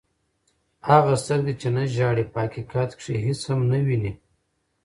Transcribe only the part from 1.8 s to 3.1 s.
ژاړي په حقیقت